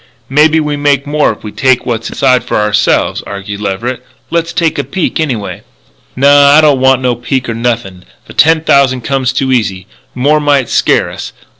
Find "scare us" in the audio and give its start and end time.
10.69-11.33